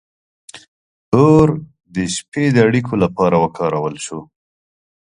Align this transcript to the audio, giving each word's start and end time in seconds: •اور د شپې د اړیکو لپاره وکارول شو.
•اور 1.19 1.47
د 1.95 1.97
شپې 2.15 2.43
د 2.55 2.57
اړیکو 2.67 2.93
لپاره 3.03 3.35
وکارول 3.43 3.95
شو. 4.05 4.19